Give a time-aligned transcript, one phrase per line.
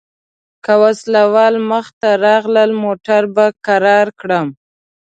[0.63, 4.47] که وسله وال مخته راغلل موټر به کرار کړم.